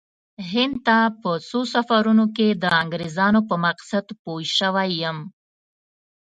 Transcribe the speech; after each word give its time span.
هند 0.51 0.75
ته 0.87 0.97
په 1.21 1.31
څو 1.49 1.59
سفرونو 1.73 2.25
کې 2.35 2.47
د 2.63 2.65
انګریزانو 2.81 3.39
په 3.49 3.55
مقصد 3.65 4.05
پوه 4.21 4.41
شوی 4.57 4.89
یم. 5.03 5.17